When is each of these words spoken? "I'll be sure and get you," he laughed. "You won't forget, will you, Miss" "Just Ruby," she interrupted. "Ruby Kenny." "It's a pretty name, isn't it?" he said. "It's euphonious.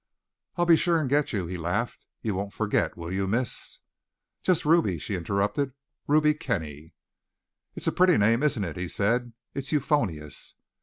"I'll 0.55 0.65
be 0.65 0.77
sure 0.77 0.99
and 0.99 1.07
get 1.07 1.31
you," 1.31 1.45
he 1.45 1.59
laughed. 1.59 2.07
"You 2.23 2.33
won't 2.33 2.53
forget, 2.55 2.97
will 2.97 3.11
you, 3.11 3.27
Miss" 3.27 3.77
"Just 4.41 4.65
Ruby," 4.65 4.97
she 4.97 5.13
interrupted. 5.15 5.73
"Ruby 6.07 6.33
Kenny." 6.33 6.95
"It's 7.75 7.85
a 7.85 7.91
pretty 7.91 8.17
name, 8.17 8.41
isn't 8.41 8.63
it?" 8.63 8.77
he 8.77 8.87
said. 8.87 9.33
"It's 9.53 9.71
euphonious. 9.71 10.55